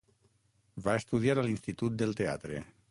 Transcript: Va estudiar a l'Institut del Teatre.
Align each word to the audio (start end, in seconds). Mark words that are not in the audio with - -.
Va 0.87 0.95
estudiar 1.03 1.37
a 1.41 1.45
l'Institut 1.49 2.03
del 2.03 2.21
Teatre. 2.23 2.69